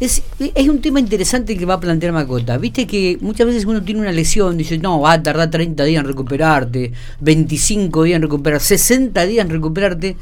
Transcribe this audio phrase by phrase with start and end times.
[0.00, 0.22] Es,
[0.54, 2.56] es un tema interesante que va a plantear Macota.
[2.56, 6.02] Viste que muchas veces uno tiene una lesión, dice, no, va a tardar 30 días
[6.02, 10.16] en recuperarte, 25 días en recuperar, 60 días en recuperarte.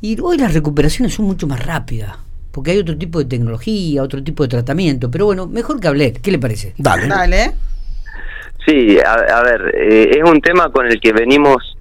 [0.00, 2.16] Y hoy las recuperaciones son mucho más rápidas,
[2.52, 5.10] porque hay otro tipo de tecnología, otro tipo de tratamiento.
[5.10, 6.12] Pero bueno, mejor que hablar.
[6.22, 6.72] ¿Qué le parece?
[6.78, 7.06] Dale.
[7.08, 7.52] Dale.
[8.66, 11.76] Sí, a, a ver, eh, es un tema con el que venimos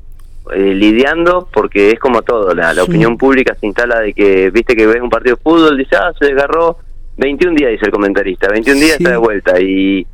[0.54, 2.90] eh, lidiando porque es como todo, la, la Sí.
[2.90, 6.12] opinión pública se instala de que, viste que ves un partido de fútbol, dice, ah,
[6.18, 6.78] se desgarró
[7.18, 9.04] 21 días, dice el comentarista, 21 días Sí.
[9.04, 10.06] está de vuelta y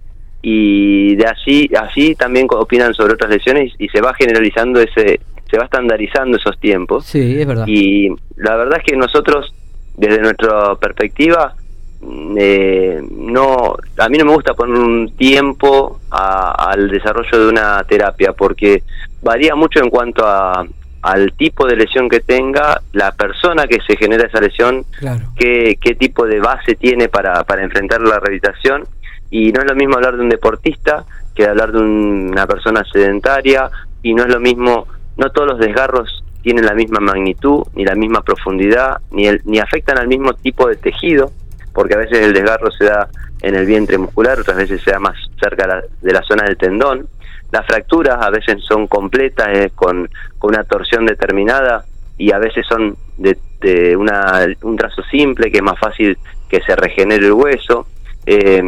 [0.46, 5.58] y de allí así también opinan sobre otras lesiones y se va generalizando ese se
[5.58, 7.66] va estandarizando esos tiempos Sí, es verdad.
[7.66, 9.54] y la verdad es que nosotros,
[9.96, 11.54] desde nuestra perspectiva,
[12.02, 17.48] mm, eh, no, a mí no me gusta poner un tiempo a- al desarrollo de
[17.50, 18.84] una terapia porque
[19.22, 20.66] varía mucho en cuanto a,
[21.04, 25.22] al tipo de lesión que tenga, la persona que se genera esa lesión, Claro.
[25.38, 28.86] qué, qué tipo de base tiene para, para enfrentar la rehabilitación.
[29.30, 31.04] Y no es lo mismo hablar de un deportista
[31.36, 33.70] que hablar de un- una persona sedentaria,
[34.02, 37.96] y no es lo mismo, no todos los desgarros tienen la misma magnitud, ni la
[37.96, 41.32] misma profundidad, ni, el- ni afectan al mismo tipo de tejido,
[41.74, 43.10] porque a veces el desgarro se da
[43.42, 46.56] en el vientre muscular, otras veces se da más cerca la- de la zona del
[46.56, 47.08] tendón.
[47.54, 50.10] Las fracturas a veces son completas, eh, con,
[50.40, 51.86] con una torsión determinada,
[52.18, 56.18] y a veces son de, de una, un trazo simple, que es más fácil
[56.50, 57.86] que se regenere el hueso.
[58.26, 58.64] Eh,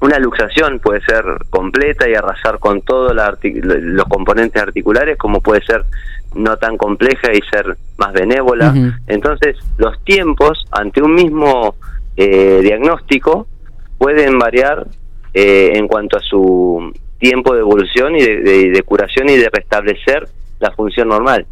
[0.00, 5.84] una luxación puede ser completa y arrasar con todos los componentes articulares, como puede ser
[6.34, 8.74] no tan compleja y ser más benévola.
[9.06, 11.76] Entonces, los tiempos ante un mismo
[12.16, 13.46] eh, diagnóstico
[13.96, 14.88] pueden variar
[15.34, 20.28] eh, en cuanto a su tiempo de evolución y de, curación y de restablecer
[20.58, 21.46] la función normal.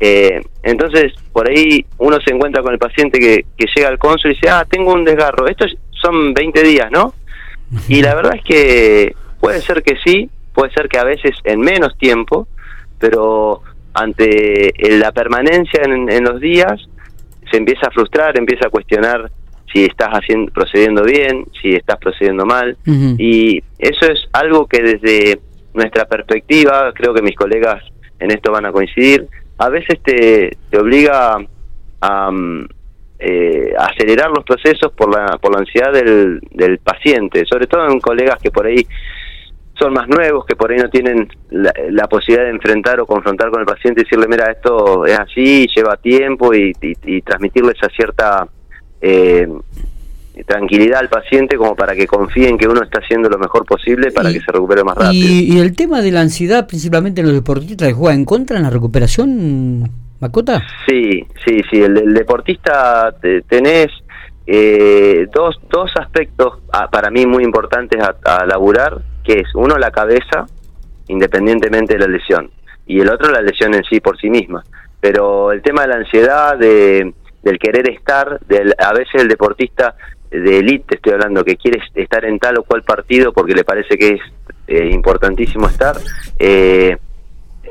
[0.00, 4.32] Eh, entonces, por ahí uno se encuentra con el paciente que, que llega al cónsul
[4.32, 7.14] y dice, ah, tengo un desgarro, estos son 20 días, ¿no?
[7.88, 11.60] Y la verdad es que puede ser que sí, puede ser que a veces en
[11.60, 12.48] menos tiempo,
[12.98, 13.62] pero
[13.94, 16.88] ante la permanencia en, en los días
[17.50, 19.30] se empieza a frustrar, empieza a cuestionar
[19.74, 22.76] si estás haciendo, procediendo bien, si estás procediendo mal.
[23.18, 25.40] Y eso es algo que desde
[25.74, 27.82] nuestra perspectiva, creo que mis colegas
[28.20, 29.26] en esto van a coincidir,
[29.58, 31.36] a veces te, te obliga
[32.00, 32.68] a, mm,
[33.18, 37.98] eh, acelerar los procesos por la, por la ansiedad del, del paciente, sobre todo en
[37.98, 38.86] colegas que por ahí
[39.76, 43.50] son más nuevos, que por ahí no tienen la, la posibilidad de enfrentar o confrontar
[43.50, 47.72] con el paciente y decirle, mira, esto es así, lleva tiempo y, y, y transmitirle
[47.72, 48.46] esa cierta
[49.06, 49.46] eh,
[50.46, 54.10] tranquilidad al paciente como para que confíe en que uno está haciendo lo mejor posible
[54.10, 55.28] para Y- que se recupere más rápido.
[55.28, 58.56] Y, y el tema de la ansiedad, principalmente en los deportistas que juegan en contra
[58.56, 60.62] en la recuperación, Macota.
[60.88, 61.82] Sí, sí, sí.
[61.82, 63.88] El, el deportista te- tenés
[64.46, 69.76] eh, dos, dos aspectos ah, para mí muy importantes a, a laburar, que es uno
[69.78, 70.46] la cabeza,
[71.08, 72.50] independientemente de la lesión,
[72.86, 74.64] y el otro la lesión en sí por sí misma.
[75.00, 77.12] Pero el tema de la ansiedad, de,
[77.44, 79.94] del querer estar, del, a veces el deportista
[80.30, 83.96] de élite, estoy hablando, que quiere estar en tal o cual partido porque le parece
[83.96, 84.20] que es
[84.66, 85.94] eh, importantísimo estar,
[86.38, 86.96] eh,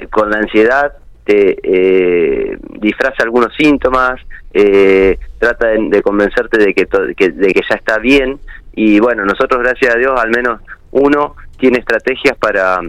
[0.09, 0.93] con la ansiedad
[1.25, 4.19] te eh, disfraza algunos síntomas,
[4.53, 8.39] eh, trata de, de convencerte de que, to- que- de que ya está bien.
[8.75, 10.59] Y bueno, nosotros gracias a Dios al menos
[10.91, 12.79] uno tiene estrategias para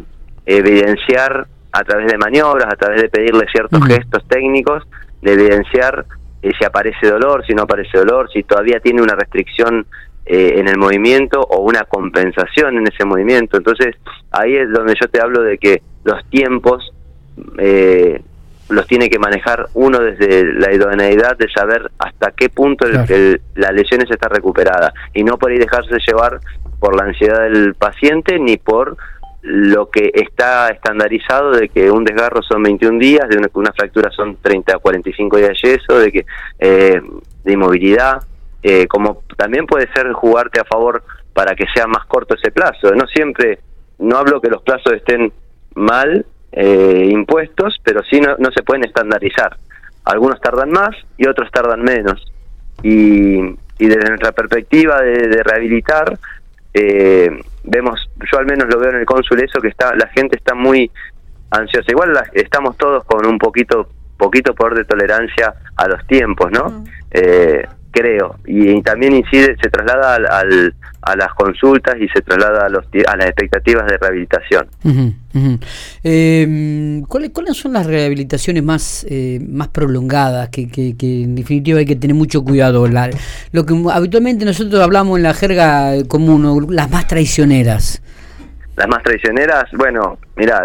[0.47, 4.83] evidenciar a través de maniobras, a través de pedirle ciertos gestos técnicos,
[5.23, 6.05] de evidenciar
[6.44, 9.87] eh, si aparece dolor, si no aparece dolor, si todavía tiene una restricción
[10.27, 13.56] eh, en el movimiento o una compensación en ese movimiento.
[13.56, 13.97] Entonces
[14.31, 16.93] ahí es donde yo te hablo de que los tiempos
[17.59, 18.22] eh,
[18.71, 23.41] los tiene que manejar uno desde la idoneidad de saber hasta qué punto el- el-
[23.55, 26.41] la lesión es está recuperada y no por ahí dejarse llevar
[26.81, 28.97] por la ansiedad del paciente ni por
[29.47, 34.10] lo que está estandarizado de que un desgarro son 21 días, de una, una fractura
[34.10, 36.27] son 30 a 45 días de yeso, de que
[36.59, 37.03] eh,
[37.44, 38.22] de inmovilidad,
[38.62, 41.05] eh, como también puede ser jugarte a favor
[41.35, 42.94] para que sea más corto ese plazo.
[42.94, 43.58] No siempre,
[43.99, 45.31] no hablo que los plazos estén
[45.75, 49.58] mal eh, impuestos, pero sí no, se pueden estandarizar.
[50.05, 52.32] Algunos tardan más y otros tardan menos.
[52.82, 53.41] Y,
[53.79, 56.19] y desde nuestra perspectiva de, de rehabilitar,
[56.73, 57.29] eh,
[57.64, 60.55] vemos, yo al menos lo veo en el cónsul eso, que está la gente está
[60.55, 60.90] muy
[61.50, 61.90] ansiosa.
[61.90, 66.84] Igual la- estamos todos con un poquito poquito poder de tolerancia a los tiempos, ¿no?
[67.11, 68.37] Eh, creo.
[68.44, 72.85] Y, también incide, se traslada al, al, a las consultas y se traslada a, los,
[73.06, 74.67] a las expectativas de rehabilitación.
[76.02, 81.87] Em, ¿cuáles, ¿Cuáles son las rehabilitaciones más, eh, más prolongadas que, que, en definitiva hay
[81.87, 82.87] que tener mucho cuidado?
[83.52, 88.02] lo que habitualmente nosotros hablamos en la jerga común, las más traicioneras.
[88.76, 90.64] Las más traicioneras, bueno, mira,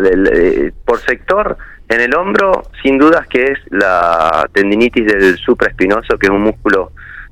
[0.85, 1.57] por sector,
[1.89, 6.91] en el hombro, sin dudas que es la tendinitis del supraespinoso, que es un músculo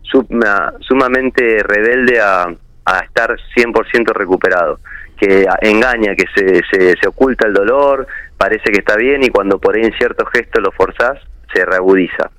[0.09, 2.47] sumamente rebelde a,
[2.87, 4.79] a estar 100% recuperado,
[5.19, 8.07] que engaña, que se, se, oculta el dolor,
[8.37, 11.19] parece que está bien y cuando por ahí en cierto gesto lo forzás,
[11.53, 12.29] se reagudiza.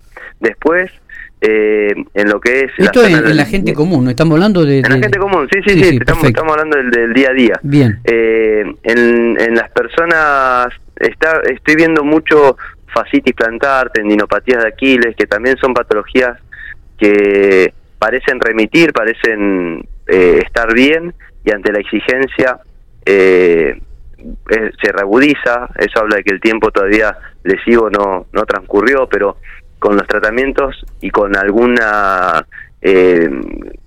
[0.41, 0.91] Después,
[1.41, 2.73] eh, en lo que es...
[2.79, 4.11] Esto la en, la gente común, ¿no?
[4.11, 4.79] Estamos hablando de...
[4.79, 7.61] En la gente común, sí, sí, sí, estamos, estamos, hablando del, día a día.
[7.63, 8.01] Bien.
[8.05, 12.57] Eh, en, en las personas, está, estoy viendo mucho
[12.95, 16.39] fascitis plantar, tendinopatías de Aquiles, que también son patologías
[16.99, 21.15] que parecen remitir, parecen eh, estar bien
[21.45, 22.59] y ante la exigencia
[23.05, 23.81] eh,
[24.51, 29.39] eh, se reagudiza, eso habla de que el tiempo todavía lesivo no, no transcurrió, pero
[29.79, 32.45] con los tratamientos y con alguna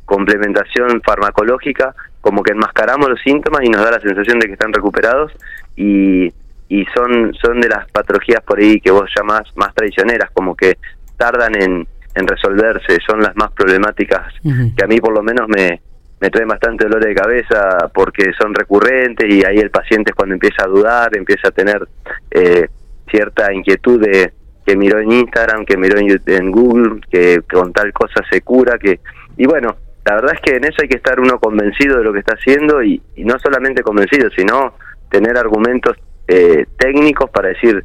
[0.03, 4.73] complementación farmacológica, como que enmascaramos los síntomas y nos da la sensación de que están
[4.73, 5.31] recuperados
[5.77, 6.27] y,
[6.67, 10.77] y son, son de las patologías por ahí que vos llamás más traicioneras, como que
[11.17, 15.81] tardan en, en resolverse, son las más problemáticas que a mí por lo menos me,
[16.21, 20.35] me traen bastante dolor de cabeza porque son recurrentes y ahí el paciente es cuando
[20.35, 21.87] empieza a dudar, empieza a tener
[22.29, 22.67] eh,
[23.09, 24.31] cierta inquietud de
[24.63, 28.99] que miró en Instagram, que miró en, Google, que con tal cosa se cura, que
[29.35, 29.75] y bueno,
[30.05, 32.35] la verdad es que en eso hay que estar uno convencido de lo que está
[32.35, 34.75] haciendo y, no solamente convencido, sino
[35.09, 35.97] tener argumentos
[36.27, 37.83] eh, técnicos para decir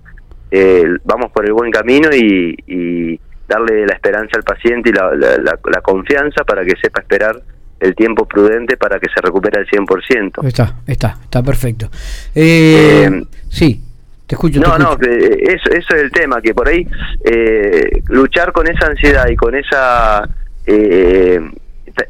[0.51, 3.19] eh, vamos por el buen camino y
[3.49, 7.41] darle la esperanza al paciente y la, la, confianza para que sepa esperar
[7.79, 10.47] el tiempo prudente para que se recupere al 100%.
[10.47, 11.87] Está, está, está perfecto.
[12.35, 13.83] Eh, eh, sí,
[14.27, 14.61] te escucho.
[14.61, 16.87] No, no, eso, eso es el tema, que por ahí
[17.25, 20.29] eh, luchar con esa ansiedad y con esa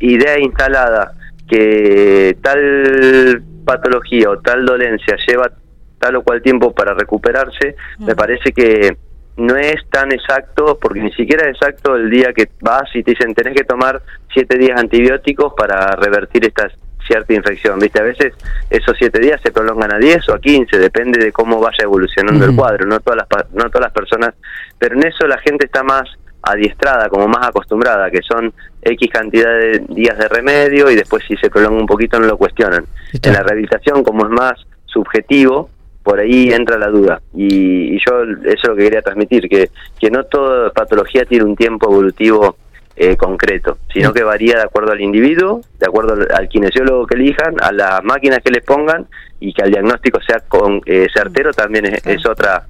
[0.00, 1.12] idea instalada
[1.49, 5.50] que tal patología o tal dolencia lleva
[5.99, 8.97] tal o cual tiempo para recuperarse, me parece que
[9.37, 13.12] no es tan exacto, porque ni siquiera es exacto el día que vas y te
[13.12, 14.00] dicen tenés que tomar
[14.33, 16.71] siete días antibióticos para revertir esta
[17.06, 17.79] cierta infección.
[17.79, 18.00] ¿Viste?
[18.00, 18.35] A veces
[18.71, 22.44] esos siete días se prolongan a 10 o a 15, depende de cómo vaya evolucionando
[22.44, 24.35] el cuadro, no todas, las, no todas las personas,
[24.79, 26.09] pero en eso la gente está más
[26.43, 28.53] adiestrada, como más acostumbrada, que son
[28.83, 32.37] X cantidad de días de remedio y después si se prolonga un poquito no lo
[32.37, 32.85] cuestionan.
[33.21, 34.55] En la rehabilitación, como es más
[34.87, 35.71] subjetivo,
[36.06, 37.20] por ahí entra la duda.
[37.35, 41.56] Y, yo eso es lo que quería transmitir, que, que no toda patología tiene un
[41.56, 42.56] tiempo evolutivo
[42.94, 47.56] eh, concreto, sino que varía de acuerdo al individuo, de acuerdo al, kinesiólogo que elijan,
[47.61, 49.08] a las máquinas que les pongan
[49.41, 52.64] y que el diagnóstico sea con, eh, certero también es, otra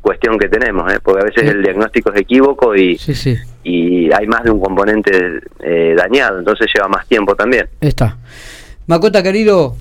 [0.00, 1.00] cuestión que tenemos, ¿eh?
[1.02, 2.98] porque a veces el diagnóstico es equívoco y,
[3.62, 7.68] y hay más de un componente eh, dañado, entonces lleva más tiempo también.
[7.82, 8.16] Está.
[8.86, 9.76] Macota, querido,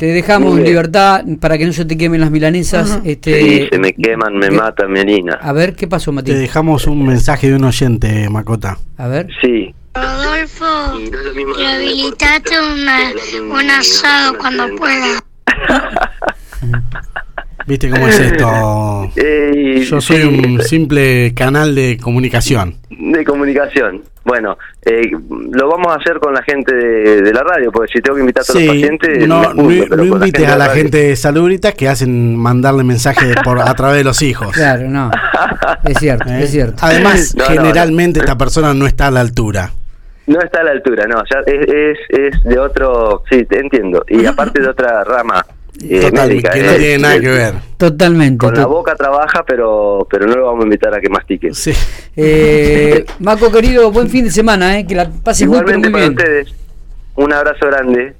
[0.00, 3.00] te dejamos en libertad para que no se te quemen las milanesas.
[3.04, 5.34] este, sí, se me queman, me matan, Melina.
[5.42, 6.38] A ver, ¿qué pasó, Matías?
[6.38, 8.78] Te dejamos un mensaje de un oyente, Macota.
[8.96, 9.28] A ver.
[9.42, 9.74] Sí.
[9.92, 10.98] Rodolfo,
[11.54, 12.54] rehabilitate
[13.42, 15.22] un asado cuando pueda.
[17.66, 19.12] ¿Viste cómo es esto?
[19.82, 22.76] Yo soy un simple canal de comunicación.
[22.88, 24.02] De comunicación.
[24.30, 28.14] Bueno, eh, lo vamos a hacer con la gente de, la radio, porque si tengo
[28.14, 29.26] que invitar a todos los pacientes.
[29.26, 33.98] No, no, invites a la gente de Salubritas que hacen mandarle mensajes por, a través
[33.98, 34.52] de los hijos.
[34.52, 35.10] Claro, no.
[35.82, 36.46] Es cierto, es ¿Eh?
[36.46, 36.76] cierto.
[36.80, 39.72] Además, generalmente esta persona no está a la altura.
[40.28, 41.24] No está a la altura, no.
[41.28, 43.24] Ya es, es, es de otro.
[43.28, 44.04] Sí, te entiendo.
[44.06, 45.44] Y aparte de otra rama
[45.82, 47.54] eh, médica, que no tiene nada que ver.
[47.76, 48.38] Totalmente.
[48.38, 51.54] Con la boca trabaja, pero pero no lo vamos a invitar a que mastique.
[51.54, 51.72] Sí.
[52.16, 56.10] Eh, Maco, querido, buen fin de semana, eh, que la pases muy, muy bien.
[56.10, 56.54] ustedes.
[57.16, 58.08] Un abrazo grande.